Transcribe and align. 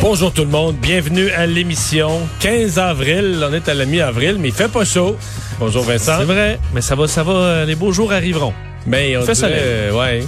Bonjour 0.00 0.32
tout 0.32 0.42
le 0.44 0.48
monde, 0.50 0.76
bienvenue 0.76 1.30
à 1.30 1.46
l'émission 1.46 2.10
15 2.40 2.78
avril. 2.78 3.44
On 3.48 3.52
est 3.52 3.68
à 3.68 3.74
la 3.74 3.84
mi-avril, 3.84 4.36
mais 4.38 4.48
il 4.48 4.54
fait 4.54 4.68
pas 4.70 4.84
chaud. 4.84 5.16
Bonjour 5.58 5.84
Vincent. 5.84 6.16
C'est 6.18 6.24
vrai, 6.24 6.58
mais 6.74 6.80
ça 6.80 6.94
va, 6.94 7.06
ça 7.06 7.22
va, 7.22 7.32
euh, 7.32 7.64
les 7.66 7.74
beaux 7.74 7.92
jours 7.92 8.12
arriveront. 8.12 8.54
Mais 8.86 9.16
on 9.16 9.20
Il 9.20 9.26
fait 9.26 9.32
dirait, 9.34 9.48
soleil. 9.48 9.58
euh, 9.62 9.92
ouais. 9.92 10.24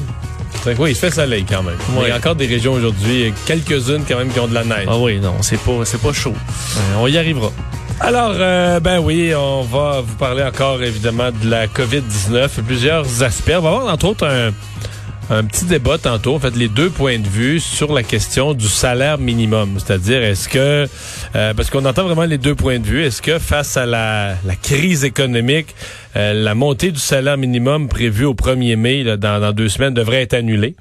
Oui, 0.78 0.90
il 0.90 0.94
fait 0.96 1.10
soleil 1.10 1.44
quand 1.48 1.62
même. 1.62 1.76
Il 2.02 2.08
y 2.08 2.10
a 2.10 2.16
encore 2.16 2.34
des 2.36 2.46
régions 2.46 2.74
aujourd'hui, 2.74 3.32
quelques-unes 3.46 4.04
quand 4.06 4.18
même 4.18 4.28
qui 4.28 4.38
ont 4.40 4.46
de 4.46 4.54
la 4.54 4.62
neige. 4.64 4.86
Ah 4.88 4.96
oui, 4.98 5.18
non, 5.18 5.34
c'est 5.40 5.58
pas, 5.58 5.84
c'est 5.84 6.00
pas 6.00 6.12
chaud. 6.12 6.34
Euh, 6.34 6.80
on 7.00 7.06
y 7.08 7.16
arrivera. 7.16 7.50
Alors, 8.00 8.32
euh, 8.34 8.78
ben 8.78 8.98
oui, 9.00 9.32
on 9.34 9.62
va 9.62 10.02
vous 10.06 10.14
parler 10.16 10.42
encore 10.42 10.82
évidemment 10.82 11.30
de 11.42 11.48
la 11.50 11.66
COVID-19, 11.66 12.48
plusieurs 12.66 13.22
aspects. 13.22 13.52
On 13.56 13.60
va 13.60 13.68
avoir 13.70 13.92
entre 13.92 14.06
autres 14.06 14.26
un, 14.26 14.50
un 15.32 15.44
petit 15.44 15.64
débat 15.64 15.96
tantôt, 15.96 16.34
en 16.34 16.38
fait, 16.38 16.54
les 16.54 16.68
deux 16.68 16.90
points 16.90 17.18
de 17.18 17.26
vue 17.26 17.58
sur 17.58 17.94
la 17.94 18.02
question 18.02 18.52
du 18.52 18.68
salaire 18.68 19.16
minimum. 19.16 19.78
C'est-à-dire, 19.78 20.22
est-ce 20.22 20.46
que, 20.46 20.86
euh, 21.34 21.54
parce 21.54 21.70
qu'on 21.70 21.84
entend 21.86 22.04
vraiment 22.04 22.24
les 22.24 22.36
deux 22.36 22.54
points 22.54 22.78
de 22.78 22.86
vue, 22.86 23.02
est-ce 23.02 23.22
que 23.22 23.38
face 23.38 23.78
à 23.78 23.86
la, 23.86 24.36
crise 24.62 25.04
économique, 25.04 25.74
euh, 26.16 26.34
la 26.34 26.54
montée 26.54 26.92
du 26.92 26.98
salaire 26.98 27.38
minimum 27.38 27.88
prévue 27.88 28.26
au 28.26 28.34
1er 28.34 28.76
mai, 28.76 29.16
dans 29.16 29.52
deux 29.52 29.70
semaines, 29.70 29.94
devrait 29.94 30.20
être 30.20 30.34
annulée? 30.34 30.74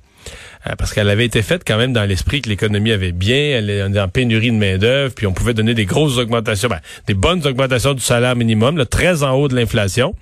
Euh, 0.68 0.76
parce 0.78 0.94
qu'elle 0.94 1.10
avait 1.10 1.26
été 1.26 1.42
faite 1.42 1.64
quand 1.66 1.78
même 1.78 1.92
dans 1.92 2.04
l'esprit 2.04 2.42
que 2.42 2.50
l'économie 2.50 2.92
avait 2.92 3.14
bien, 3.14 3.58
elle 3.58 3.70
est 3.70 4.00
en 4.00 4.08
pénurie 4.08 4.52
de 4.52 4.58
main-d'œuvre, 4.58 5.14
puis 5.16 5.26
on 5.26 5.34
pouvait 5.34 5.56
donner 5.56 5.74
des 5.74 5.86
grosses 5.86 6.18
augmentations, 6.18 6.70
ben, 6.70 6.80
des 7.08 7.16
bonnes 7.16 7.46
augmentations 7.48 7.94
du 7.94 8.02
salaire 8.02 8.36
minimum, 8.36 8.78
là, 8.78 8.86
très 8.86 9.24
en 9.24 9.34
haut 9.34 9.48
de 9.48 9.56
l'inflation. 9.56 10.14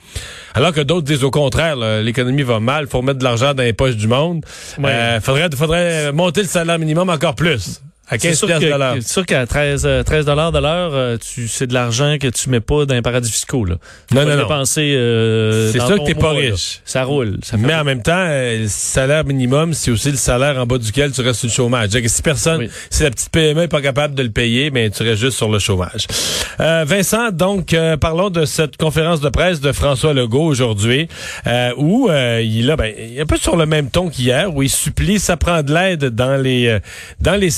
Alors 0.53 0.71
que 0.71 0.81
d'autres 0.81 1.05
disent 1.05 1.23
au 1.23 1.31
contraire, 1.31 1.75
l'économie 1.75 2.43
va 2.43 2.59
mal, 2.59 2.87
faut 2.87 3.01
mettre 3.01 3.19
de 3.19 3.23
l'argent 3.23 3.53
dans 3.53 3.63
les 3.63 3.73
poches 3.73 3.97
du 3.97 4.07
monde. 4.07 4.45
Ouais. 4.77 4.89
Euh, 4.89 5.21
faudrait, 5.21 5.49
faudrait 5.55 6.11
monter 6.13 6.41
le 6.41 6.47
salaire 6.47 6.79
minimum 6.79 7.09
encore 7.09 7.35
plus, 7.35 7.81
à 8.09 8.17
15 8.17 8.21
C'est 8.31 8.35
sûr 8.35 8.47
que- 8.59 9.01
sûr 9.01 9.25
qu'à 9.25 9.45
13, 9.45 9.83
euh, 9.85 10.03
13 10.03 10.25
dollars 10.25 10.51
de 10.51 10.59
l'heure, 10.59 10.91
euh, 10.93 11.17
tu, 11.17 11.47
c'est 11.47 11.67
de 11.67 11.73
l'argent 11.73 12.17
que 12.19 12.27
tu 12.27 12.49
mets 12.49 12.59
pas 12.59 12.85
dans 12.85 12.95
les 12.95 13.01
paradis 13.01 13.31
fiscaux, 13.31 13.65
là. 13.65 13.75
Non, 14.11 14.23
non, 14.25 14.35
non. 14.35 14.43
dépenser, 14.43 14.93
euh, 14.95 15.71
C'est 15.71 15.79
sûr 15.79 15.99
que 15.99 16.05
t'es 16.05 16.15
pas 16.15 16.33
là. 16.33 16.39
riche. 16.39 16.79
Ça 16.85 17.03
roule. 17.03 17.37
Ça 17.43 17.57
Mais 17.57 17.73
en 17.75 17.83
même 17.83 18.01
temps, 18.01 18.13
euh, 18.15 18.61
le 18.61 18.67
salaire 18.67 19.25
minimum, 19.25 19.73
c'est 19.73 19.91
aussi 19.91 20.11
le 20.11 20.17
salaire 20.17 20.57
en 20.57 20.65
bas 20.65 20.77
duquel 20.77 21.11
tu 21.11 21.21
restes 21.21 21.39
sur 21.39 21.47
le 21.47 21.53
chômage. 21.53 21.89
Que 21.89 22.07
si 22.07 22.21
personne, 22.21 22.61
Oui. 22.61 22.69
si 22.89 23.03
la 23.03 23.11
petite 23.11 23.29
PME 23.29 23.61
n'est 23.61 23.67
pas 23.67 23.81
capable 23.81 24.15
de 24.15 24.23
le 24.23 24.29
payer, 24.31 24.69
ben 24.71 24.89
tu 24.89 25.03
restes 25.03 25.21
juste 25.21 25.37
sur 25.37 25.49
le 25.49 25.59
chômage. 25.59 26.07
Euh, 26.59 26.83
Vincent, 26.87 27.31
donc 27.31 27.73
euh, 27.73 27.95
parlons 27.97 28.29
de 28.29 28.45
cette 28.45 28.77
conférence 28.77 29.21
de 29.21 29.29
presse 29.29 29.61
de 29.61 29.71
François 29.71 30.13
Legault 30.13 30.43
aujourd'hui, 30.45 31.07
euh, 31.47 31.71
où 31.77 32.09
euh, 32.09 32.41
il 32.43 32.69
a, 32.71 32.75
ben, 32.75 32.91
est 32.97 33.21
un 33.21 33.25
peu 33.25 33.37
sur 33.37 33.55
le 33.55 33.65
même 33.65 33.89
ton 33.89 34.09
qu'hier, 34.09 34.53
où 34.55 34.63
il 34.63 34.69
supplie, 34.69 35.19
ça 35.19 35.37
prend 35.37 35.61
de 35.61 35.73
l'aide 35.73 36.05
dans 36.05 36.41
les 36.41 36.67
euh, 36.67 36.79
dans 37.21 37.35
les 37.35 37.49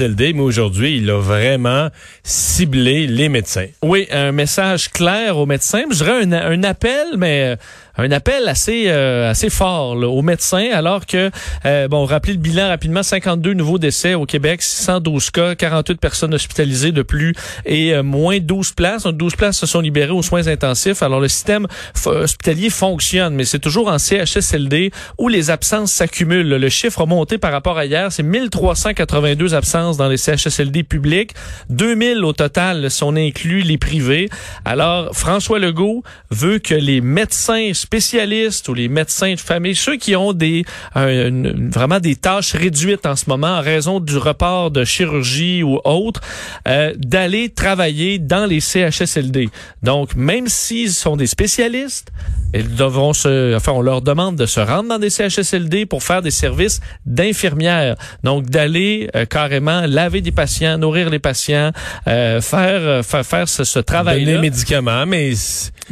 Mais 0.00 0.40
aujourd'hui, 0.40 0.98
il 0.98 1.10
a 1.10 1.18
vraiment 1.18 1.88
ciblé 2.22 3.06
les 3.06 3.28
médecins. 3.28 3.66
Oui, 3.82 4.06
un 4.10 4.32
message 4.32 4.90
clair 4.90 5.36
aux 5.36 5.46
médecins. 5.46 5.84
Je 5.90 5.96
dirais 5.96 6.22
un, 6.22 6.32
un 6.32 6.62
appel, 6.62 7.16
mais 7.16 7.42
euh, 7.42 7.56
un 7.98 8.12
appel 8.12 8.48
assez 8.48 8.84
euh, 8.86 9.28
assez 9.28 9.50
fort 9.50 9.96
là, 9.96 10.08
aux 10.08 10.22
médecins, 10.22 10.70
alors 10.72 11.04
que 11.04 11.30
euh, 11.66 11.88
bon, 11.88 12.04
rappelez 12.04 12.32
le 12.32 12.38
bilan 12.38 12.68
rapidement 12.68 13.02
52 13.02 13.54
nouveaux 13.54 13.78
décès 13.78 14.14
au 14.14 14.24
Québec, 14.24 14.62
612 14.62 15.30
cas, 15.30 15.54
48 15.56 16.00
personnes 16.00 16.32
hospitalisées 16.32 16.92
de 16.92 17.02
plus 17.02 17.34
et 17.66 17.94
euh, 17.94 18.02
moins 18.02 18.38
12 18.38 18.72
places. 18.72 19.02
Donc 19.02 19.16
12 19.16 19.34
places 19.36 19.58
se 19.58 19.66
sont 19.66 19.80
libérées 19.80 20.12
aux 20.12 20.22
soins 20.22 20.46
intensifs. 20.46 21.02
Alors 21.02 21.20
le 21.20 21.28
système 21.28 21.66
hospitalier 22.06 22.70
fonctionne, 22.70 23.34
mais 23.34 23.44
c'est 23.44 23.58
toujours 23.58 23.88
en 23.88 23.98
CHSLD 23.98 24.92
où 25.18 25.28
les 25.28 25.50
absences 25.50 25.92
s'accumulent. 25.92 26.48
Le 26.48 26.68
chiffre 26.68 27.02
a 27.02 27.06
monté 27.06 27.36
par 27.36 27.50
rapport 27.50 27.78
à 27.78 27.84
hier, 27.84 28.12
c'est 28.12 28.22
1382 28.22 29.54
absences 29.54 29.96
dans 29.96 30.08
les 30.08 30.16
CHSLD 30.16 30.84
publics, 30.84 31.32
2000 31.70 32.24
au 32.24 32.32
total 32.32 32.90
si 32.90 33.02
on 33.02 33.16
inclut 33.16 33.62
les 33.62 33.78
privés. 33.78 34.28
Alors, 34.64 35.14
François 35.16 35.58
Legault 35.58 36.04
veut 36.30 36.58
que 36.58 36.74
les 36.74 37.00
médecins 37.00 37.72
spécialistes 37.92 38.68
ou 38.68 38.74
les 38.74 38.88
médecins 38.88 39.32
de 39.32 39.40
famille, 39.40 39.74
ceux 39.74 39.96
qui 39.96 40.14
ont 40.14 40.34
des 40.34 40.64
euh, 40.96 41.28
une- 41.28 41.70
vraiment 41.70 42.00
des 42.00 42.16
tâches 42.16 42.52
réduites 42.52 43.06
en 43.06 43.16
ce 43.16 43.24
moment 43.28 43.48
en 43.58 43.62
raison 43.62 43.98
du 43.98 44.18
report 44.18 44.70
de 44.70 44.84
chirurgie 44.84 45.62
ou 45.62 45.80
autre, 45.84 46.20
euh, 46.68 46.92
d'aller 46.98 47.48
travailler 47.48 48.18
dans 48.18 48.44
les 48.44 48.60
CHSLD. 48.60 49.48
Donc, 49.82 50.14
même 50.16 50.48
s'ils 50.48 50.92
sont 50.92 51.16
des 51.16 51.26
spécialistes, 51.26 52.08
ils 52.52 52.74
devront 52.74 53.14
se, 53.14 53.54
enfin, 53.56 53.72
on 53.72 53.80
leur 53.82 54.02
demande 54.02 54.36
de 54.36 54.44
se 54.46 54.60
rendre 54.60 54.88
dans 54.90 54.98
des 54.98 55.10
CHSLD 55.10 55.86
pour 55.86 56.02
faire 56.02 56.20
des 56.22 56.30
services 56.30 56.80
d'infirmières. 57.06 57.96
Donc, 58.22 58.44
d'aller 58.50 59.08
euh, 59.16 59.24
carrément 59.24 59.82
laver 59.86 60.20
des 60.20 60.32
patients, 60.32 60.76
nourrir 60.78 61.08
les 61.08 61.18
patients, 61.18 61.72
euh, 62.06 62.40
faire, 62.42 62.80
euh, 62.80 63.02
faire, 63.02 63.24
faire 63.24 63.48
ce, 63.48 63.64
ce 63.64 63.78
Donner 63.78 63.84
travail-là 63.84 64.32
les 64.32 64.38
médicaments, 64.38 65.06
mais 65.06 65.32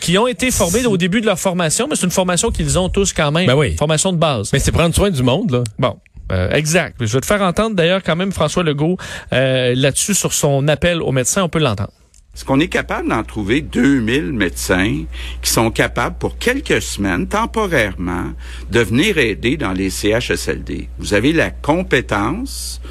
qui 0.01 0.19
ont 0.19 0.27
été 0.27 0.51
formés 0.51 0.85
au 0.87 0.97
début 0.99 1.21
de 1.23 1.27
leur 1.27 1.39
formation, 1.39 1.86
mais 1.89 1.97
c'est 1.97 2.07
une 2.07 2.13
formation 2.13 2.51
qu'ils 2.51 2.79
ont 2.79 2.89
tous 2.89 3.13
quand 3.13 3.31
même. 3.31 3.47
Ben 3.47 3.55
oui. 3.57 3.77
Formation 3.77 4.13
de 4.13 4.19
base. 4.19 4.51
mais 4.53 4.59
c'est 4.59 4.73
prendre 4.73 4.95
soin 4.95 5.11
du 5.11 5.23
monde 5.23 5.51
là. 5.51 5.63
Bon. 5.79 5.97
euh, 6.33 6.51
exact. 6.53 6.97
Je 7.01 7.13
vais 7.13 7.21
te 7.21 7.27
faire 7.27 7.43
entendre 7.43 7.77
d'ailleurs 7.77 8.03
quand 8.03 8.17
même 8.17 8.33
François 8.33 8.63
Legault 8.63 8.97
euh, 9.33 9.75
là-dessus 9.77 10.15
sur 10.15 10.33
son 10.33 10.67
appel 10.69 11.01
aux 11.03 11.13
médecins. 11.13 11.43
On 11.45 11.49
peut 11.49 11.61
l'entendre. 11.61 11.93
Est-ce 12.35 12.45
qu'on 12.45 12.61
est 12.61 12.69
capable 12.69 13.09
d'en 13.09 13.23
trouver 13.25 13.63
2000 13.63 14.33
médecins 14.33 15.05
qui 15.41 15.51
sont 15.51 15.71
capables 15.71 16.17
pour 16.19 16.37
quelques 16.37 16.83
semaines, 16.83 17.27
temporairement, 17.27 18.33
de 18.71 18.81
venir 18.81 19.17
aider 19.17 19.57
dans 19.57 19.73
les 19.73 19.89
CHSLD? 19.89 20.91
Vous 20.99 21.15
avez 21.15 21.33
la 21.33 21.49
compétence. 21.51 22.83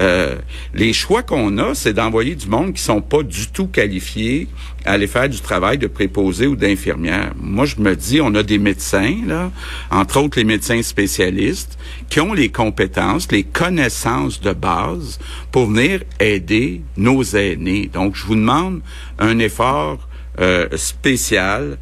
Euh, 0.00 0.36
les 0.74 0.92
choix 0.92 1.22
qu'on 1.22 1.58
a, 1.58 1.74
c'est 1.74 1.92
d'envoyer 1.92 2.34
du 2.34 2.48
monde 2.48 2.74
qui 2.74 2.82
sont 2.82 3.00
pas 3.00 3.22
du 3.22 3.48
tout 3.48 3.66
qualifiés 3.66 4.48
à 4.84 4.92
aller 4.92 5.06
faire 5.06 5.28
du 5.28 5.40
travail 5.40 5.78
de 5.78 5.86
préposé 5.86 6.46
ou 6.46 6.54
d'infirmière. 6.54 7.32
Moi, 7.40 7.64
je 7.64 7.76
me 7.76 7.96
dis, 7.96 8.20
on 8.20 8.34
a 8.34 8.42
des 8.42 8.58
médecins, 8.58 9.16
là, 9.26 9.50
entre 9.90 10.20
autres 10.20 10.38
les 10.38 10.44
médecins 10.44 10.82
spécialistes, 10.82 11.78
qui 12.08 12.20
ont 12.20 12.32
les 12.32 12.50
compétences, 12.50 13.30
les 13.32 13.42
connaissances 13.42 14.40
de 14.40 14.52
base 14.52 15.18
pour 15.50 15.66
venir 15.66 16.02
aider 16.20 16.82
nos 16.96 17.22
aînés. 17.22 17.90
Donc, 17.92 18.14
je 18.14 18.26
vous 18.26 18.36
demande 18.36 18.80
un 19.18 19.38
effort 19.38 20.06
euh, 20.40 20.68
spécial. 20.76 21.78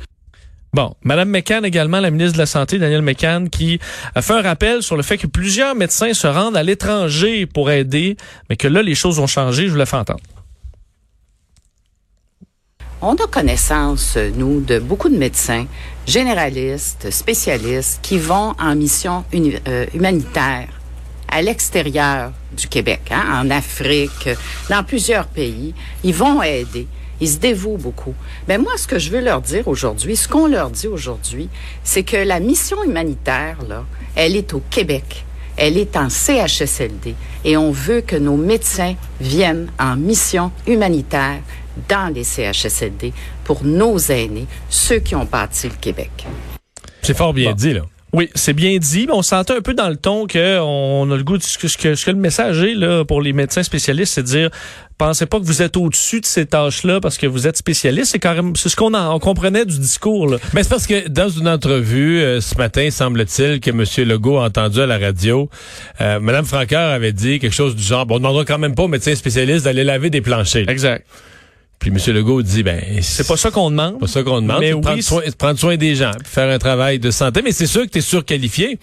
Bon, 0.75 0.93
Madame 1.05 1.29
McCann 1.29 1.65
également, 1.65 2.01
la 2.01 2.11
ministre 2.11 2.33
de 2.33 2.39
la 2.39 2.47
Santé, 2.47 2.81
Danielle 2.81 3.01
McCann, 3.01 3.49
qui 3.49 3.79
a 4.17 4.23
fait 4.23 4.33
un 4.33 4.43
rappel 4.43 4.83
sur 4.83 4.97
le 4.97 5.05
fait 5.05 5.17
que 5.17 5.29
plusieurs 5.29 5.77
médecins 5.77 6.13
se 6.15 6.27
rendent 6.27 6.57
à 6.57 6.65
l'étranger 6.65 7.47
pour 7.47 7.71
aider, 7.71 8.17
mais 8.51 8.57
que 8.57 8.67
là, 8.67 8.83
les 8.83 8.97
choses 8.97 9.21
ont 9.21 9.29
changé. 9.29 9.67
Je 9.67 9.71
vous 9.71 9.77
la 9.77 9.87
fais 9.87 9.99
entendre. 9.99 10.19
On 13.01 13.15
a 13.15 13.27
connaissance, 13.29 14.19
nous, 14.35 14.63
de 14.63 14.81
beaucoup 14.81 15.09
de 15.09 15.17
médecins, 15.17 15.67
généralistes, 16.09 17.09
spécialistes, 17.13 18.01
qui 18.03 18.19
vont 18.19 18.57
en 18.59 18.75
mission 18.75 19.25
euh, 19.33 19.87
humanitaire 19.95 20.67
à 21.29 21.41
l'extérieur 21.41 22.33
du 22.51 22.67
Québec, 22.67 23.13
hein, 23.13 23.45
en 23.45 23.51
Afrique, 23.51 24.29
dans 24.69 24.83
plusieurs 24.83 25.29
pays. 25.29 25.73
Ils 26.03 26.15
vont 26.15 26.43
aider. 26.43 26.89
Ils 27.21 27.29
se 27.29 27.39
dévouent 27.39 27.77
beaucoup. 27.79 28.15
Ben 28.49 28.61
moi, 28.61 28.73
ce 28.77 28.87
que 28.87 28.99
je 28.99 29.11
veux 29.11 29.21
leur 29.21 29.41
dire 29.41 29.69
aujourd'hui, 29.69 30.17
ce 30.17 30.29
qu'on 30.29 30.47
leur 30.47 30.71
dit 30.71 30.89
aujourd'hui, 30.89 31.49
c'est 31.83 32.03
que 32.03 32.17
la 32.17 32.41
mission 32.41 32.83
humanitaire, 32.85 33.59
là, 33.69 33.85
elle 34.17 34.37
est 34.37 34.53
au 34.55 34.63
Québec. 34.71 35.25
Elle 35.57 35.79
est 35.79 35.97
en 35.97 36.09
CHSLD. 36.09 37.15
Et 37.45 37.57
on 37.57 37.71
veut 37.71 38.01
que 38.01 38.17
nos 38.17 38.37
médecins 38.37 38.95
viennent 39.21 39.71
en 39.79 39.97
mission 39.97 40.51
humanitaire 40.67 41.39
dans 41.89 42.13
les 42.13 42.25
CHSLD 42.25 43.13
pour 43.45 43.65
nos 43.65 43.99
aînés, 43.99 44.47
ceux 44.69 44.99
qui 44.99 45.15
ont 45.15 45.25
bâti 45.25 45.69
le 45.69 45.75
Québec. 45.81 46.27
C'est 47.03 47.17
fort 47.17 47.33
bien 47.35 47.51
Bon. 47.51 47.57
dit 47.57 47.73
là. 47.75 47.83
Oui, 48.17 48.31
c'est 48.37 48.53
bien 48.53 48.79
dit, 48.79 49.07
mais 49.09 49.13
on 49.13 49.23
sentait 49.23 49.55
un 49.57 49.61
peu 49.61 49.75
dans 49.75 49.89
le 49.89 49.97
ton 49.97 50.27
que 50.29 50.61
on 50.61 51.11
a 51.11 51.17
le 51.17 51.25
goût 51.25 51.37
de 51.37 51.43
ce 51.43 51.59
que, 51.59 51.67
ce 51.67 51.77
que, 51.77 51.97
ce 51.97 52.05
que 52.07 52.13
le 52.13 52.17
message 52.17 52.63
est 52.63 52.75
là, 52.75 53.05
pour 53.05 53.21
les 53.21 53.33
médecins 53.33 53.65
spécialistes, 53.65 54.15
c'est 54.15 54.23
de 54.23 54.29
dire 54.29 54.51
pensez 54.99 55.27
pas 55.27 55.41
que 55.41 55.45
vous 55.45 55.63
êtes 55.63 55.77
au-dessus 55.77 56.21
de 56.21 56.27
ces 56.27 56.47
tâches-là 56.47 57.01
parce 57.01 57.19
que 57.19 57.27
vous 57.27 57.49
êtes 57.49 57.57
spécialiste. 57.57 58.13
C'est 58.13 58.21
quand 58.21 58.35
même 58.35 58.55
c'est 58.55 58.69
ce 58.69 58.77
qu'on 58.77 58.95
en- 58.95 59.15
on 59.17 59.19
comprenait 59.19 59.65
du 59.65 59.77
discours. 59.81 60.29
Là. 60.29 60.37
Mais 60.53 60.63
c'est 60.63 60.69
parce 60.69 60.87
que 60.87 61.09
dans 61.09 61.29
une 61.29 61.49
entrevue 61.49 62.21
euh, 62.23 62.41
ce 62.41 62.57
matin, 62.57 62.89
semble-t-il 62.91 63.59
que 63.59 63.71
M. 63.71 63.85
Legault 64.09 64.39
a 64.39 64.45
entendu 64.45 64.81
à 64.81 64.87
la 64.87 64.99
radio, 64.99 65.51
euh, 66.01 66.21
Mme 66.21 66.45
Franqueur 66.45 66.93
avait 66.93 67.13
dit 67.13 67.41
quelque 67.41 67.53
chose 67.53 67.75
du 67.75 67.83
genre, 67.83 68.07
bon, 68.07 68.15
on 68.15 68.19
ne 68.19 68.23
demandera 68.23 68.45
quand 68.45 68.59
même 68.59 68.77
pas 68.77 68.85
aux 68.85 68.89
médecins 68.89 69.17
spécialistes 69.17 69.65
d'aller 69.65 69.83
laver 69.83 70.11
des 70.11 70.21
planchers. 70.21 70.65
là. 70.67 70.71
Exact. 70.73 71.05
Puis 71.79 71.91
M. 71.91 72.15
Legault 72.15 72.43
dit, 72.43 72.63
ben, 72.63 72.81
c'est 73.03 73.27
pas 73.27 73.37
ça 73.37 73.51
qu'on 73.51 73.71
demande. 73.71 74.01
pas 74.01 74.07
ça 74.07 74.23
qu'on 74.23 74.41
demande. 74.41 74.61
Mais 74.61 74.73
oui, 74.73 74.81
prendre, 74.81 75.03
soin, 75.03 75.23
prendre 75.37 75.59
soin 75.59 75.77
des 75.77 75.95
gens, 75.95 76.13
puis 76.13 76.33
faire 76.33 76.49
un 76.49 76.59
travail 76.59 76.99
de 76.99 77.11
santé. 77.11 77.43
Mais 77.43 77.53
c'est 77.53 77.67
sûr 77.67 77.83
que 77.83 77.91
tu 77.91 77.99
es 77.99 78.03
surqualifié. 78.03 78.79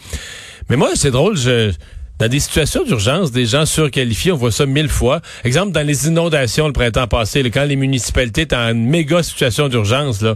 Mais 0.70 0.76
moi, 0.76 0.92
c'est 0.96 1.12
drôle, 1.12 1.36
je, 1.36 1.72
dans 2.20 2.28
des 2.28 2.40
situations 2.40 2.84
d'urgence, 2.84 3.32
des 3.32 3.48
gens 3.48 3.66
surqualifiés, 3.66 4.32
on 4.32 4.36
voit 4.36 4.52
ça 4.52 4.68
mille 4.68 4.90
fois. 4.90 5.22
Exemple, 5.44 5.72
dans 5.72 5.86
les 5.86 6.08
inondations 6.08 6.68
le 6.68 6.74
printemps 6.74 7.08
passé, 7.08 7.42
là, 7.42 7.50
quand 7.50 7.64
les 7.64 7.76
municipalités 7.76 8.42
étaient 8.42 8.56
en 8.56 8.76
méga 8.76 9.24
situation 9.24 9.68
d'urgence, 9.70 10.22
là. 10.22 10.36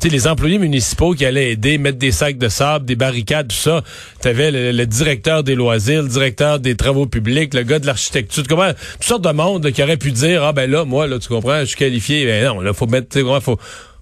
Sais, 0.00 0.08
les 0.08 0.26
employés 0.26 0.58
municipaux 0.58 1.12
qui 1.12 1.26
allaient 1.26 1.52
aider, 1.52 1.76
mettre 1.76 1.98
des 1.98 2.10
sacs 2.10 2.38
de 2.38 2.48
sable, 2.48 2.86
des 2.86 2.96
barricades, 2.96 3.48
tout 3.48 3.56
ça. 3.56 3.82
T'avais 4.22 4.50
le, 4.50 4.72
le 4.72 4.86
directeur 4.86 5.44
des 5.44 5.54
loisirs, 5.54 6.02
le 6.02 6.08
directeur 6.08 6.58
des 6.58 6.74
travaux 6.74 7.04
publics, 7.06 7.52
le 7.52 7.62
gars 7.64 7.78
de 7.78 7.84
l'architecture. 7.86 8.42
Tu 8.42 8.48
comprends? 8.48 8.72
Toutes 8.94 9.04
sortes 9.04 9.24
de 9.24 9.30
monde 9.32 9.62
là, 9.64 9.72
qui 9.72 9.82
aurait 9.82 9.98
pu 9.98 10.10
dire, 10.10 10.42
ah 10.42 10.52
ben 10.52 10.70
là, 10.70 10.86
moi, 10.86 11.06
là, 11.06 11.18
tu 11.18 11.28
comprends, 11.28 11.60
je 11.60 11.66
suis 11.66 11.76
qualifié. 11.76 12.24
Ben 12.24 12.46
non, 12.46 12.60
là, 12.60 12.72
faut 12.72 12.86
mettre, 12.86 13.08
comment, 13.20 13.40
faut, 13.42 13.58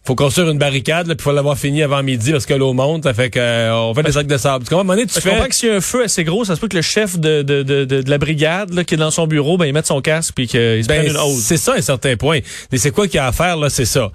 faut 0.06 0.15
construire 0.15 0.49
une 0.50 0.59
barricade, 0.59 1.06
puis 1.09 1.17
faut 1.21 1.33
l'avoir 1.33 1.59
fini 1.59 1.83
avant 1.83 2.03
midi 2.05 2.31
parce 2.31 2.47
que 2.47 2.55
l'eau 2.55 2.73
monte, 2.75 3.03
ça 3.03 3.12
fait 3.12 3.31
que 3.31 3.41
euh, 3.41 3.75
on 3.75 3.93
fait 3.93 4.05
des 4.05 4.12
sacs 4.12 4.29
de 4.29 4.37
sable. 4.37 4.65
Tu 4.65 4.71
comprends? 4.71 4.95
Donné, 4.95 5.05
tu 5.06 5.15
Je 5.17 5.21
fais... 5.21 5.31
comprends 5.31 5.47
que 5.49 5.55
s'il 5.56 5.69
y 5.69 5.73
a 5.73 5.75
un 5.75 5.81
feu 5.81 6.05
assez 6.05 6.23
gros, 6.23 6.45
ça 6.45 6.55
se 6.55 6.61
peut 6.61 6.69
que 6.69 6.77
le 6.77 6.83
chef 6.83 7.19
de, 7.19 7.43
de, 7.43 7.65
de, 7.65 7.85
de, 7.85 8.03
de 8.03 8.09
la 8.11 8.19
brigade 8.19 8.73
là, 8.73 8.85
qui 8.85 8.95
est 8.95 8.99
dans 8.99 9.11
son 9.11 9.27
bureau, 9.27 9.59
ben, 9.59 9.67
il 9.67 9.73
mette 9.75 9.87
son 9.89 10.00
casque 10.00 10.35
puis 10.37 10.47
qu'il 10.47 10.61
se 10.85 10.87
Ben, 10.89 11.00
prenne 11.03 11.11
une 11.11 11.17
hausse. 11.21 11.41
c'est 11.41 11.56
ça, 11.56 11.73
à 11.73 11.79
un 11.79 11.83
certain 11.83 12.17
point. 12.17 12.39
Mais 12.71 12.79
c'est 12.79 12.93
quoi 12.93 13.06
qu'il 13.09 13.17
y 13.17 13.19
a 13.19 13.27
à 13.27 13.33
faire, 13.33 13.56
là? 13.56 13.69
C'est 13.69 13.85
ça. 13.85 14.12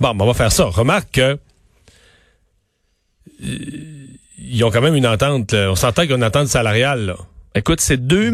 Bon, 0.00 0.14
ben, 0.14 0.24
on 0.24 0.26
va 0.26 0.34
faire 0.34 0.52
ça. 0.52 0.64
Remarque 0.64 1.10
que 1.12 1.38
euh, 3.44 3.56
ils 4.38 4.64
ont 4.64 4.70
quand 4.70 4.80
même 4.80 4.94
une 4.94 5.06
entente. 5.06 5.52
là. 5.52 5.70
On 5.70 5.76
s'entend 5.76 6.02
qu'ils 6.02 6.12
ont 6.12 6.16
une 6.16 6.24
entente 6.24 6.48
salariale, 6.48 7.06
là. 7.06 7.16
Écoute, 7.54 7.80
c'est 7.80 7.96
deux, 7.96 8.30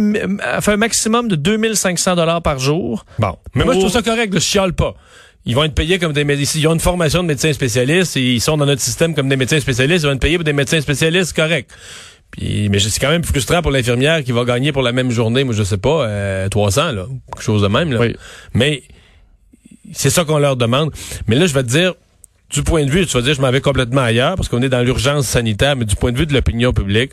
fait 0.60 0.72
un 0.72 0.76
maximum 0.76 1.28
de 1.28 1.36
2500 1.36 2.16
dollars 2.16 2.42
par 2.42 2.58
jour. 2.58 3.04
Bon. 3.20 3.36
Mais 3.54 3.64
moi, 3.64 3.74
je 3.74 3.78
trouve 3.78 3.92
ça 3.92 4.02
correct, 4.02 4.34
là, 4.34 4.40
je 4.40 4.44
chiale 4.44 4.72
pas. 4.72 4.96
Ils 5.44 5.54
vont 5.54 5.62
être 5.62 5.74
payés 5.74 6.00
comme 6.00 6.12
des 6.12 6.24
médecins. 6.24 6.58
Ils 6.58 6.66
ont 6.66 6.74
une 6.74 6.80
formation 6.80 7.22
de 7.22 7.28
médecins 7.28 7.52
spécialistes 7.52 8.16
et 8.16 8.34
ils 8.34 8.40
sont 8.40 8.56
dans 8.56 8.66
notre 8.66 8.80
système 8.80 9.14
comme 9.14 9.28
des 9.28 9.36
médecins 9.36 9.60
spécialistes. 9.60 10.02
Ils 10.02 10.06
vont 10.08 10.14
être 10.14 10.20
payés 10.20 10.38
pour 10.38 10.44
des 10.44 10.52
médecins 10.52 10.80
spécialistes, 10.80 11.34
correct. 11.34 11.70
Puis, 12.32 12.68
mais 12.68 12.80
c'est 12.80 12.98
quand 12.98 13.10
même 13.10 13.24
frustrant 13.24 13.62
pour 13.62 13.70
l'infirmière 13.70 14.24
qui 14.24 14.32
va 14.32 14.44
gagner 14.44 14.72
pour 14.72 14.82
la 14.82 14.92
même 14.92 15.10
journée, 15.10 15.44
moi 15.44 15.54
je 15.54 15.62
sais 15.62 15.76
pas, 15.76 16.06
euh, 16.06 16.48
300 16.48 16.92
là, 16.92 17.06
quelque 17.30 17.44
chose 17.44 17.60
de 17.62 17.68
même 17.68 17.92
là. 17.92 18.00
Oui. 18.00 18.16
Mais 18.54 18.82
c'est 19.92 20.10
ça 20.10 20.24
qu'on 20.24 20.38
leur 20.38 20.56
demande. 20.56 20.90
Mais 21.26 21.36
là, 21.36 21.46
je 21.46 21.54
vais 21.54 21.62
te 21.62 21.68
dire, 21.68 21.94
du 22.50 22.62
point 22.62 22.84
de 22.84 22.90
vue, 22.90 23.06
tu 23.06 23.12
vas 23.12 23.22
dire, 23.22 23.34
je 23.34 23.40
m'en 23.40 23.50
vais 23.50 23.60
complètement 23.60 24.02
ailleurs 24.02 24.36
parce 24.36 24.48
qu'on 24.48 24.62
est 24.62 24.68
dans 24.68 24.82
l'urgence 24.82 25.26
sanitaire, 25.26 25.76
mais 25.76 25.84
du 25.84 25.96
point 25.96 26.12
de 26.12 26.18
vue 26.18 26.26
de 26.26 26.32
l'opinion 26.32 26.72
publique, 26.72 27.12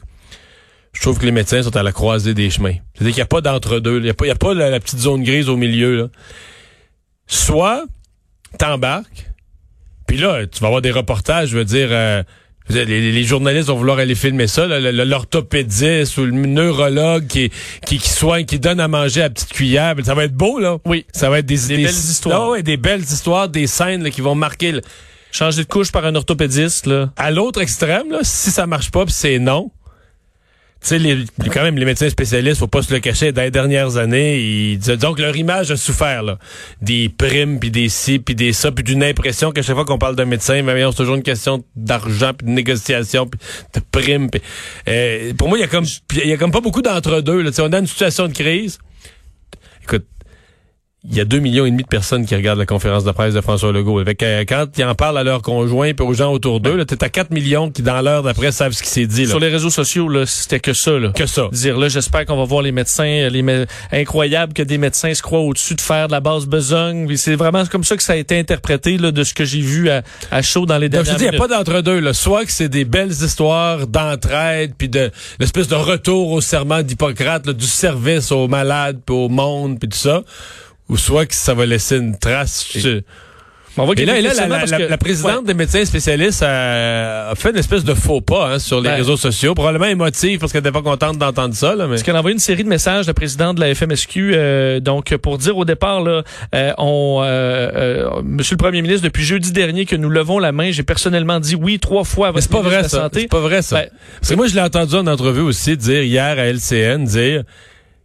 je 0.94 1.02
trouve 1.02 1.20
que 1.20 1.26
les 1.26 1.32
médecins 1.32 1.62
sont 1.62 1.76
à 1.76 1.84
la 1.84 1.92
croisée 1.92 2.34
des 2.34 2.50
chemins. 2.50 2.76
C'est-à-dire 2.94 3.14
qu'il 3.14 3.20
n'y 3.20 3.24
a 3.24 3.28
pas 3.28 3.42
d'entre-deux. 3.42 3.98
Il 3.98 4.04
n'y 4.04 4.10
a 4.10 4.36
pas, 4.36 4.54
la, 4.54 4.80
petite 4.80 5.00
zone 5.00 5.24
grise 5.24 5.48
au 5.50 5.56
milieu. 5.56 5.96
Là. 5.96 6.08
Soit 7.28 7.86
t'embarques, 8.58 9.30
puis 10.08 10.18
là, 10.18 10.48
tu 10.48 10.60
vas 10.60 10.68
avoir 10.68 10.82
des 10.82 10.92
reportages, 10.92 11.50
je 11.50 11.58
veux 11.58 11.66
dire... 11.66 11.90
euh, 11.92 12.24
les, 12.70 13.12
les 13.12 13.24
journalistes 13.24 13.68
vont 13.68 13.76
vouloir 13.78 13.98
aller 14.00 14.16
filmer 14.16 14.48
ça, 14.48 14.68
l'orthopédiste 14.68 16.18
ou 16.18 16.26
le 16.26 16.32
neurologue 16.32 17.28
qui, 17.28 17.52
qui, 17.86 17.98
qui 17.98 18.10
soigne, 18.10 18.46
qui 18.46 18.60
donne 18.60 18.80
à 18.80 18.88
manger 18.88 19.22
à 19.24 19.30
petite 19.30 19.50
cuillère. 19.50 19.96
Ça 20.04 20.14
va 20.14 20.26
être 20.26 20.36
beau, 20.36 20.60
là. 20.60 20.78
Oui. 20.86 21.06
Ça 21.14 21.30
va 21.30 21.40
être 21.40 21.46
des, 21.46 21.58
Des 21.68 21.78
belles 21.78 21.86
histoires. 21.90 22.42
Ah 22.44 22.50
ouais, 22.52 22.64
des 22.64 22.78
belles 22.78 23.02
histoires, 23.02 23.50
des 23.50 23.68
scènes 23.68 24.04
là, 24.04 24.10
qui 24.10 24.22
vont 24.22 24.36
marquer. 24.36 24.72
le- 24.74 24.82
Changer 25.32 25.62
de 25.64 25.68
couche 25.68 25.92
par 25.92 26.06
un 26.06 26.16
orthopédiste, 26.16 26.88
là. 26.88 27.12
À 27.16 27.30
l'autre 27.30 27.62
extrême, 27.62 28.10
là, 28.12 28.20
si 28.24 28.50
ça 28.50 28.66
marche 28.66 28.90
pas, 28.90 29.06
c'est 29.10 29.38
non. 29.38 29.70
Tu 30.82 30.98
sais, 30.98 31.26
quand 31.54 31.64
même, 31.64 31.78
les 31.78 31.84
médecins 31.84 32.10
spécialistes, 32.10 32.60
faut 32.60 32.68
pas 32.68 32.82
se 32.82 32.94
le 32.94 33.02
cacher, 33.02 33.34
dans 33.34 33.42
les 33.42 33.52
dernières 33.52 33.98
années, 33.98 34.40
ils, 34.40 34.80
que 34.80 35.22
leur 35.22 35.36
image 35.36 35.72
a 35.72 35.78
souffert, 35.78 36.24
là. 36.24 36.40
Des 36.82 37.10
primes, 37.10 37.60
puis 37.60 37.70
des 37.70 37.90
ci, 37.90 38.20
puis 38.20 38.34
des 38.34 38.54
ça, 38.54 38.72
puis 38.72 38.86
d'une 38.86 39.04
impression 39.04 39.52
qu'à 39.52 39.62
chaque 39.62 39.76
fois 39.76 39.84
qu'on 39.84 39.98
parle 39.98 40.16
d'un 40.16 40.26
médecin, 40.26 40.62
mais 40.62 40.82
c'est 40.82 40.96
toujours 40.96 41.16
une 41.16 41.24
question 41.24 41.66
d'argent, 41.76 42.32
puis 42.34 42.48
de 42.48 42.52
négociation, 42.52 43.28
puis 43.28 43.40
de 43.74 43.82
primes. 43.92 44.30
puis, 44.30 44.42
euh, 44.88 45.34
pour 45.34 45.50
moi, 45.50 45.58
il 45.58 45.62
y 45.62 45.66
a 45.66 45.68
comme 45.68 45.86
il 46.16 46.30
y 46.30 46.34
a 46.34 46.38
comme 46.38 46.52
pas 46.52 46.62
beaucoup 46.62 46.82
d'entre-deux. 46.82 47.42
là. 47.42 47.50
Tu 47.50 47.58
sais, 47.58 47.62
On 47.62 47.66
est 47.66 47.70
dans 47.70 47.80
une 47.80 47.88
situation 47.88 48.28
de 48.30 48.34
crise. 48.34 48.80
Écoute, 49.84 50.06
il 51.06 51.16
y 51.16 51.22
a 51.22 51.26
deux 51.26 51.40
millions 51.40 51.66
et 51.66 51.72
demi 51.72 51.84
de 51.84 51.88
personnes 51.88 52.26
qui 52.26 52.36
regardent 52.36 52.60
la 52.60 52.66
conférence 52.66 53.06
de 53.06 53.12
presse 53.12 53.34
de 53.34 53.40
François 53.40 53.72
Legault. 53.72 54.00
Avec, 54.00 54.22
euh, 54.22 54.44
quand 54.46 54.66
ils 54.78 54.84
en 54.84 54.96
parlent 54.96 55.18
à 55.18 55.24
leurs 55.24 55.42
conjoints 55.42 55.94
puis 55.94 56.06
aux 56.06 56.14
gens 56.14 56.34
autour 56.34 56.60
d'eux, 56.60 56.76
là, 56.76 56.84
t'es 56.84 57.02
à 57.02 57.08
4 57.08 57.32
millions 57.32 57.72
qui, 57.72 57.82
dans 57.84 58.02
l'heure 58.02 58.22
d'après, 58.22 58.52
savent 58.52 58.74
ce 58.74 58.84
qui 58.84 58.90
s'est 58.90 59.06
dit. 59.08 59.22
Là. 59.24 59.30
Sur 59.30 59.40
les 59.40 59.48
réseaux 59.48 59.70
sociaux, 59.70 60.10
là, 60.10 60.26
c'était 60.26 60.60
que 60.60 60.74
ça, 60.74 60.92
là. 61.00 61.10
Que 61.16 61.26
ça. 61.26 61.48
Dire 61.54 61.78
là, 61.80 61.88
j'espère 61.88 62.26
qu'on 62.26 62.36
va 62.36 62.44
voir 62.44 62.62
les 62.64 62.74
médecins, 62.74 63.30
les 63.30 63.42
mé- 63.42 63.66
incroyable 63.94 64.52
que 64.52 64.62
des 64.62 64.78
médecins 64.78 65.14
se 65.14 65.22
croient 65.22 65.40
au-dessus 65.40 65.76
de 65.76 65.82
faire 65.82 66.08
de 66.08 66.12
la 66.12 66.20
basse 66.20 66.46
besogne. 66.46 67.16
C'est 67.16 67.36
vraiment 67.36 67.66
comme 67.66 67.86
ça 67.86 67.96
que 67.96 68.04
ça 68.04 68.14
a 68.14 68.18
été 68.18 68.38
interprété 68.38 68.98
là, 68.98 69.12
de 69.12 69.24
ce 69.24 69.34
que 69.34 69.46
j'ai 69.46 69.62
vu 69.62 69.90
à, 69.90 70.02
à 70.32 70.42
chaud 70.42 70.66
dans 70.66 70.78
les 70.78 70.90
Donc, 70.90 71.06
je 71.06 71.12
dernières 71.12 71.18
dis, 71.20 71.26
il 71.26 71.30
n'y 71.30 71.36
a 71.38 71.40
pas 71.40 71.48
d'entre-deux. 71.48 72.12
Soit 72.12 72.44
que 72.44 72.52
c'est 72.52 72.68
des 72.68 72.84
belles 72.84 73.12
histoires 73.12 73.88
d'entraide, 73.88 74.74
puis 74.78 74.90
de 74.90 75.12
l'espèce 75.40 75.70
de 75.70 75.76
retour 75.76 76.32
au 76.32 76.42
serment 76.42 76.82
d'Hippocrate, 76.82 77.50
du 77.50 77.66
service 77.66 78.34
aux 78.34 78.50
malades, 78.50 79.00
puis 79.06 79.16
au 79.16 79.30
monde, 79.30 79.80
puis 79.80 79.88
tout 79.88 79.98
ça. 79.98 80.24
Ou 80.90 80.98
soit 80.98 81.26
que 81.26 81.36
ça 81.36 81.54
va 81.54 81.66
laisser 81.66 81.98
une 81.98 82.18
trace. 82.18 82.66
Je- 82.76 83.02
On 83.78 83.86
voit 83.86 83.94
Et 83.98 84.04
là, 84.04 84.18
et 84.18 84.22
là, 84.22 84.34
la, 84.34 84.48
la- 84.48 84.66
la- 84.66 84.78
que- 84.78 84.84
la 84.90 84.98
présidente 84.98 85.46
des 85.46 85.54
médecins 85.54 85.86
spécialistes 85.86 86.42
a, 86.44 87.30
a 87.30 87.36
fait 87.36 87.52
une 87.52 87.58
espèce 87.58 87.84
de 87.86 87.94
faux 87.94 88.20
pas 88.20 88.54
hein, 88.56 88.60
sur 88.60 88.82
les 88.82 88.90
Ben. 88.90 88.96
réseaux 88.96 89.16
sociaux, 89.16 89.54
probablement 89.54 89.86
émotive 89.86 90.40
parce 90.40 90.52
qu'elle 90.52 90.64
n'était 90.64 90.74
pas 90.74 90.82
contente 90.82 91.18
d'entendre 91.20 91.54
ça. 91.56 91.76
Là, 91.76 91.86
mais... 91.86 91.92
Parce 91.92 92.04
qu'elle 92.04 92.16
a 92.16 92.20
envoyé 92.20 92.34
une 92.34 92.40
série 92.40 92.64
de 92.64 92.68
messages, 92.68 93.06
la 93.08 93.14
présidente 93.14 93.56
de 93.58 93.62
la 93.62 93.74
FMSQ, 93.74 94.32
euh, 94.34 94.80
donc 94.82 95.16
pour 95.18 95.38
dire 95.38 95.56
au 95.56 95.64
départ, 95.64 96.02
là, 96.02 96.24
euh, 96.56 96.74
on, 96.80 97.22
euh, 97.24 97.72
euh, 97.76 98.22
Monsieur 98.24 98.56
le 98.56 98.64
Premier 98.64 98.82
ministre, 98.82 99.04
depuis 99.04 99.24
jeudi 99.24 99.52
dernier 99.54 99.86
que 99.86 99.96
nous 99.96 100.10
levons 100.10 100.40
la 100.40 100.52
main, 100.52 100.72
j'ai 100.72 100.84
personnellement 100.84 101.40
dit 101.40 101.56
oui 101.56 101.80
trois 101.80 102.04
fois 102.04 102.30
à 102.30 102.32
Mais 102.32 102.42
votre 102.42 102.48
c'est 102.48 102.52
pas 102.52 102.62
vrai 102.68 102.78
de 102.80 102.84
la 102.84 102.90
ça. 102.90 103.02
Santé. 103.04 103.20
C'est 103.22 103.28
pas 103.30 103.40
vrai 103.40 103.62
ça. 103.62 103.76
Ben, 103.78 103.90
Parce 104.20 104.32
que 104.32 104.36
moi 104.36 104.48
je 104.48 104.56
l'ai 104.56 104.62
entendu 104.62 104.96
en 104.96 105.08
entrevue 105.08 105.42
aussi 105.42 105.78
dire 105.78 106.02
hier 106.04 106.38
à 106.40 106.48
LCN 106.52 107.06
dire 107.06 107.44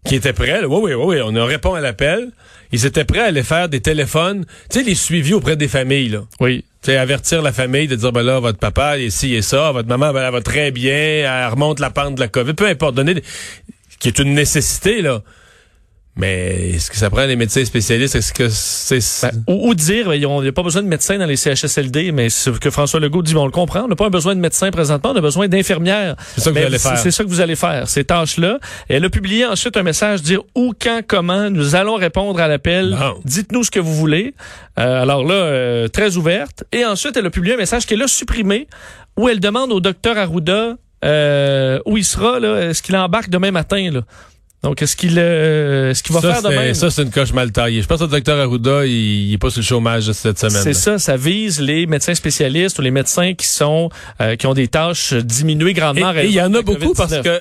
qu'il 0.05 0.17
était 0.17 0.33
prêt. 0.33 0.61
là. 0.61 0.69
Oui 0.69 0.81
oui 0.83 0.95
oui 0.95 1.17
oui, 1.17 1.23
on 1.25 1.35
a 1.37 1.45
répond 1.45 1.75
à 1.75 1.81
l'appel. 1.81 2.31
Ils 2.73 2.87
étaient 2.87 3.05
prêts 3.05 3.21
à 3.21 3.25
aller 3.25 3.43
faire 3.45 3.69
des 3.69 3.81
téléphones, 3.81 4.45
tu 4.71 4.79
sais 4.81 4.85
les 4.85 4.95
suivis 4.97 5.35
auprès 5.35 5.57
des 5.57 5.69
familles 5.69 6.09
là. 6.09 6.21
Oui. 6.41 6.65
Tu 6.83 6.91
sais, 6.91 6.97
avertir 6.99 7.41
la 7.41 7.53
famille 7.53 7.87
de 7.89 7.95
dire 7.97 8.11
ben 8.13 8.23
là 8.23 8.41
votre 8.41 8.59
papa 8.59 8.99
est 8.99 9.11
ci 9.11 9.35
et 9.35 9.43
ça, 9.43 9.71
votre 9.73 9.89
maman 9.89 10.13
ben, 10.13 10.23
elle 10.27 10.33
va 10.33 10.41
très 10.41 10.71
bien, 10.71 10.93
elle 10.95 11.49
remonte 11.51 11.79
la 11.81 11.91
pente 11.91 12.17
de 12.17 12.21
la 12.21 12.29
Covid, 12.29 12.55
peu 12.55 12.67
importe 12.67 12.95
donner 12.95 13.15
des- 13.15 13.23
qui 14.01 14.09
est 14.09 14.19
une 14.19 14.35
nécessité 14.35 15.01
là. 15.03 15.23
Mais 16.17 16.71
est-ce 16.75 16.91
que 16.91 16.97
ça 16.97 17.11
prend 17.11 17.27
des 17.27 17.35
médecins 17.35 17.65
spécialistes? 17.65 18.15
Est-ce 18.15 18.33
que 18.33 18.49
c'est 18.49 19.01
Ben, 19.23 19.43
ou, 19.49 19.71
ou 19.71 19.75
dire, 19.75 20.15
il 20.15 20.21
n'y 20.21 20.49
a 20.49 20.53
pas 20.53 20.63
besoin 20.63 20.83
de 20.83 20.87
médecins 20.87 21.19
dans 21.19 21.27
les 21.27 21.37
CHSLD, 21.37 22.13
mais 22.13 22.31
ce 22.31 22.51
que 22.51 22.71
François 22.71 23.01
Legault 23.01 23.23
dit, 23.23 23.35
on 23.35 23.47
le 23.47 23.51
comprend, 23.51 23.83
on 23.83 23.89
n'a 23.89 23.97
pas 23.97 24.11
besoin 24.11 24.37
de 24.37 24.41
médecins 24.41 24.71
présentement, 24.71 25.11
on 25.11 25.17
a 25.17 25.21
besoin 25.21 25.49
d'infirmières. 25.49 26.15
C'est 26.37 26.41
ça 26.41 26.53
que 26.53 26.59
vous 26.59 26.65
allez 26.67 26.79
faire. 26.79 26.99
C'est 26.99 27.11
ça 27.11 27.25
que 27.25 27.29
vous 27.29 27.41
allez 27.41 27.57
faire, 27.57 27.89
ces 27.89 28.05
tâches-là. 28.05 28.59
Elle 28.89 29.05
a 29.05 29.11
publié 29.11 29.45
ensuite 29.45 29.77
un 29.77 29.83
message 29.83 30.23
dire 30.23 30.43
où, 30.55 30.73
quand, 30.81 31.01
comment, 31.07 31.51
nous 31.51 31.75
allons 31.75 31.97
répondre 31.97 32.39
à 32.41 32.47
l'appel. 32.47 32.97
Dites-nous 33.25 33.65
ce 33.65 33.71
que 33.73 33.81
vous 33.81 33.95
voulez. 33.95 34.35
Euh, 34.79 35.03
alors 35.03 35.25
là, 35.25 35.35
euh, 35.35 35.89
très 35.89 36.17
ouverte. 36.17 36.65
Et 36.73 36.85
ensuite, 36.85 37.17
elle 37.17 37.27
a 37.27 37.31
publié 37.31 37.55
un 37.55 37.59
message 37.59 37.87
qu'elle 37.87 38.03
a 38.03 38.09
supprimé 38.09 38.69
où 39.17 39.29
elle 39.29 39.41
demande 39.41 39.73
au 39.73 39.81
docteur 39.81 40.17
Arruda 40.17 40.77
euh, 41.05 41.79
où 41.87 41.97
il 41.97 42.05
sera, 42.05 42.41
là, 42.41 42.63
est-ce 42.63 42.83
qu'il 42.83 42.97
embarque 42.97 43.29
demain 43.29 43.51
matin, 43.51 43.91
là? 43.93 44.01
Donc, 44.65 44.81
est-ce 44.81 44.97
qu'il 44.97 45.19
euh, 45.19 45.91
est-ce 45.91 46.03
qu'il 46.03 46.15
va 46.15 46.23
ça, 46.23 46.33
faire 46.33 46.43
demain? 46.51 46.73
Ça, 46.73 46.91
c'est 46.91 47.03
une 47.03 47.11
coche 47.11 47.35
mal 47.35 47.53
taillée. 47.53 47.83
Je 47.83 47.87
pense 47.87 47.99
que 47.99 48.05
le 48.05 48.11
docteur 48.11 48.39
Arruda, 48.39 48.87
il, 48.87 49.29
il 49.29 49.35
est 49.35 49.39
pas 49.39 49.51
sur 49.51 49.61
le 49.61 49.65
chômage 49.67 50.11
cette 50.13 50.39
semaine. 50.39 50.63
C'est 50.63 50.73
ça, 50.73 50.99
ça 50.99 51.19
vise 51.19 51.61
les 51.61 51.85
médecins 51.87 52.15
spécialistes 52.15 52.79
ou 52.79 52.83
les 52.83 52.91
médecins 52.91 53.35
qui 53.35 53.47
sont 53.47 53.91
euh, 54.23 54.37
qui 54.37 54.47
ont 54.47 54.55
des 54.55 54.69
tâches 54.69 55.13
diminuées 55.13 55.75
grandement. 55.75 56.15
Et 56.15 56.25
il 56.29 56.33
y 56.33 56.41
en 56.41 56.55
a 56.55 56.63
beaucoup 56.63 56.95
parce 56.95 57.13
COVID-19. 57.13 57.23
que 57.23 57.41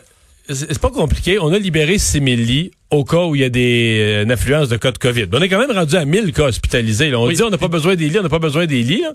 c'est 0.50 0.74
c'est 0.74 0.80
pas 0.80 0.92
compliqué. 0.92 1.40
On 1.40 1.54
a 1.54 1.58
libéré 1.58 1.98
6 1.98 2.12
000 2.12 2.26
lits 2.26 2.72
au 2.94 3.04
cas 3.04 3.26
où 3.26 3.36
il 3.36 3.42
y 3.42 3.44
a 3.44 3.50
des 3.50 3.98
euh, 4.00 4.24
une 4.24 4.32
affluence 4.32 4.70
de 4.70 4.78
cas 4.78 4.92
de 4.92 4.98
COVID. 4.98 5.26
On 5.34 5.42
est 5.42 5.50
quand 5.50 5.60
même 5.60 5.72
rendu 5.76 5.96
à 5.96 6.06
1000 6.06 6.32
cas 6.32 6.46
hospitalisés. 6.46 7.10
là. 7.10 7.20
On 7.20 7.28
Oui. 7.28 7.36
dit 7.36 7.44
on 7.44 7.50
n'a 7.50 7.58
pas 7.58 7.68
besoin 7.68 7.96
des 7.96 8.08
lits, 8.10 8.20
on 8.20 8.24
n'a 8.24 8.30
pas 8.30 8.40
besoin 8.40 8.66
des 8.66 8.84
lits. 8.84 9.02
là. 9.02 9.14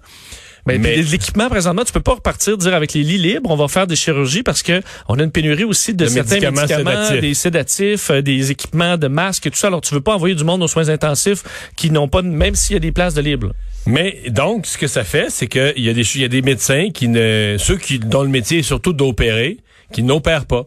Ben, 0.66 0.82
Mais- 0.82 0.96
l'équipement 0.96 1.48
présentement, 1.48 1.84
tu 1.84 1.92
peux 1.92 2.00
pas 2.00 2.14
repartir 2.16 2.58
dire 2.58 2.74
avec 2.74 2.92
les 2.92 3.02
lits 3.02 3.16
libres, 3.16 3.48
on 3.50 3.56
va 3.56 3.68
faire 3.68 3.86
des 3.86 3.96
chirurgies 3.96 4.42
parce 4.42 4.62
que 4.62 4.82
on 5.08 5.18
a 5.18 5.22
une 5.22 5.30
pénurie 5.30 5.64
aussi 5.64 5.94
de, 5.94 6.04
De 6.04 6.10
certains 6.10 6.34
médicaments 6.34 6.60
médicaments, 6.62 6.90
sédatifs. 7.06 7.20
des 7.20 7.34
sédatifs, 7.34 8.10
euh, 8.10 8.20
des 8.20 8.50
équipements 8.50 8.98
de 8.98 9.06
masques 9.08 9.46
et 9.46 9.50
tout 9.50 9.56
ça. 9.56 9.68
Alors 9.68 9.80
tu 9.80 9.94
veux 9.94 10.00
pas 10.02 10.14
envoyer 10.14 10.34
du 10.34 10.44
monde 10.44 10.62
aux 10.62 10.68
soins 10.68 10.88
intensifs 10.90 11.42
qui 11.76 11.90
n'ont 11.90 12.08
pas, 12.08 12.20
même 12.22 12.54
s'il 12.54 12.74
y 12.74 12.76
a 12.76 12.80
des 12.80 12.92
places 12.92 13.14
de 13.14 13.22
libre. 13.22 13.52
Mais 13.86 14.20
donc, 14.28 14.66
ce 14.66 14.76
que 14.76 14.88
ça 14.88 15.04
fait, 15.04 15.26
c'est 15.30 15.46
qu'il 15.46 15.72
y, 15.78 15.88
a 15.88 15.94
des 15.94 16.02
il 16.16 16.20
y 16.20 16.24
a 16.24 16.28
des 16.28 16.42
médecins 16.42 16.90
qui 16.92 17.08
ne. 17.08 17.56
ceux 17.58 17.76
qui 17.76 17.98
dont 18.00 18.22
le 18.22 18.28
métier 18.28 18.58
est 18.58 18.62
surtout 18.62 18.92
d'opérer, 18.92 19.58
qui 19.92 20.02
n'opèrent 20.02 20.44
pas, 20.44 20.66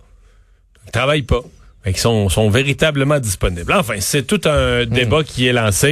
travaillent 0.92 1.22
pas. 1.22 1.42
Qu'ils 1.84 1.98
sont, 1.98 2.30
sont 2.30 2.50
véritablement 2.50 3.20
disponibles. 3.20 3.74
Enfin, 3.74 3.96
c'est 4.00 4.22
tout 4.24 4.42
un 4.46 4.86
débat 4.86 5.24
qui 5.24 5.48
est 5.48 5.54
lancé. 5.54 5.90